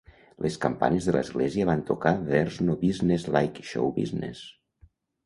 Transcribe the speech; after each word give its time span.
Les 0.43 0.55
campanes 0.61 1.07
de 1.09 1.13
l'església 1.15 1.67
van 1.69 1.83
tocar 1.89 2.13
"There's 2.29 2.57
No 2.71 2.77
Business 2.85 3.27
Like 3.37 3.67
Show 3.73 3.93
Business". 3.99 4.43